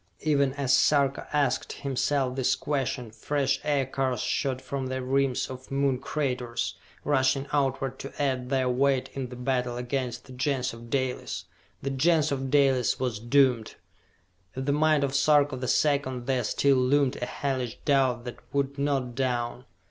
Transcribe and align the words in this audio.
Even 0.21 0.53
as 0.53 0.73
Sarka 0.73 1.27
asked 1.31 1.73
himself 1.73 2.35
this 2.35 2.55
question 2.55 3.11
fresh 3.11 3.59
Aircars 3.63 4.19
shot 4.21 4.59
from 4.59 4.87
the 4.87 4.99
rims 5.03 5.47
of 5.47 5.69
Moon 5.69 5.99
craters, 5.99 6.73
rushing 7.03 7.45
outward 7.53 7.99
to 7.99 8.19
add 8.19 8.49
their 8.49 8.67
weight 8.67 9.11
in 9.13 9.29
the 9.29 9.35
battle 9.35 9.77
against 9.77 10.25
the 10.25 10.33
Gens 10.33 10.73
of 10.73 10.89
Dalis. 10.89 11.45
The 11.83 11.91
Gens 11.91 12.31
of 12.31 12.49
Dalis 12.49 12.99
was 12.99 13.19
doomed! 13.19 13.75
In 14.55 14.65
the 14.65 14.71
mind 14.71 15.03
of 15.03 15.13
Sarka 15.13 15.55
the 15.55 15.67
Second 15.67 16.25
there 16.25 16.45
still 16.45 16.77
loomed 16.77 17.17
a 17.17 17.27
hellish 17.27 17.77
doubt 17.85 18.25
that 18.25 18.39
would 18.51 18.79
not 18.79 19.13
down. 19.13 19.65